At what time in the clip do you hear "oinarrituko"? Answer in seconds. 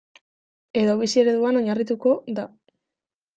1.61-2.15